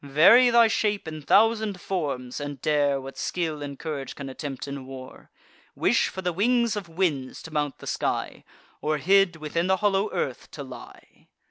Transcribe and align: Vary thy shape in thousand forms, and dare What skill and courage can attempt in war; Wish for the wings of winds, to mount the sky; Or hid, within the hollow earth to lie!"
Vary 0.03 0.49
thy 0.49 0.67
shape 0.67 1.07
in 1.07 1.21
thousand 1.21 1.79
forms, 1.79 2.39
and 2.39 2.59
dare 2.59 2.99
What 2.99 3.19
skill 3.19 3.61
and 3.61 3.77
courage 3.77 4.15
can 4.15 4.29
attempt 4.29 4.67
in 4.67 4.87
war; 4.87 5.29
Wish 5.75 6.07
for 6.07 6.23
the 6.23 6.33
wings 6.33 6.75
of 6.75 6.89
winds, 6.89 7.43
to 7.43 7.51
mount 7.51 7.77
the 7.77 7.85
sky; 7.85 8.43
Or 8.81 8.97
hid, 8.97 9.35
within 9.35 9.67
the 9.67 9.77
hollow 9.77 10.11
earth 10.11 10.49
to 10.53 10.63
lie!" 10.63 11.27